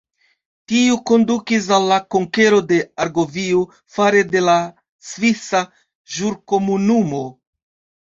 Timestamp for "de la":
4.35-4.59